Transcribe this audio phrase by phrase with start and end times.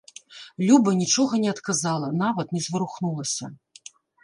[0.69, 3.53] Люба нічога не адказала, нават не зварухнулася.